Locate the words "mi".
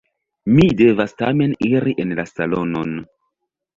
0.53-0.63